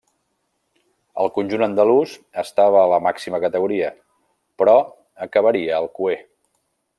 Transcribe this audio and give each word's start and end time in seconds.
El 1.23 1.29
conjunt 1.35 1.65
andalús 1.65 2.15
estava 2.43 2.79
a 2.79 2.87
la 2.93 2.99
màxima 3.09 3.41
categoria, 3.45 3.93
però 4.63 4.75
acabaria 5.27 5.79
el 5.85 5.91
cuer. 6.01 6.19